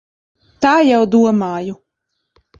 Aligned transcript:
Tā 0.65 0.71
jau 0.87 1.03
domāju. 1.17 1.77